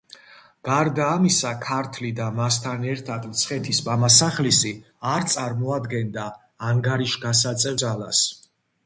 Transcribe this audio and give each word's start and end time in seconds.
გარდა 0.67 1.03
ამისა, 1.15 1.49
ქართლი 1.65 2.09
და 2.19 2.29
მასთან 2.39 2.87
ერთად 2.93 3.27
მცხეთის 3.33 3.81
მამასახლისი 3.89 4.71
არ 5.11 5.29
წარმოადგენდა 5.35 6.25
ანგარიშგასაწევ 6.71 7.79
ძალას. 7.85 8.25